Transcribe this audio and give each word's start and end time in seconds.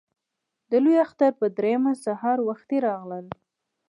د 0.69 0.71
لوی 0.83 0.97
اختر 1.05 1.31
په 1.39 1.45
درېیمه 1.57 1.93
سهار 2.05 2.37
وختي 2.49 2.77
راغلل. 2.87 3.25